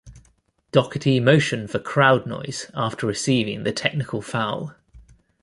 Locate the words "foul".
4.23-4.75